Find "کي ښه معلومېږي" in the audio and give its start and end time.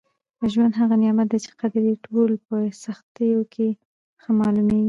3.53-4.79